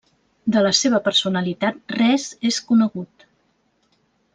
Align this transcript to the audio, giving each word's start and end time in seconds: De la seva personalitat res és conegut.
De 0.55 0.63
la 0.67 0.71
seva 0.77 1.01
personalitat 1.09 1.95
res 2.01 2.27
és 2.53 2.61
conegut. 2.73 3.31